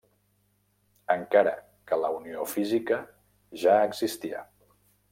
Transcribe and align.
Encara 1.15 1.53
que 1.91 2.01
la 2.05 2.11
unió 2.17 2.49
física 2.57 3.01
ja 3.65 3.81
existia. 3.93 4.47